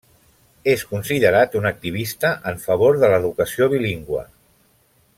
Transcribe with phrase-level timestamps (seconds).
[0.71, 4.29] És considerat un activista en favor de l'educació bilingüe.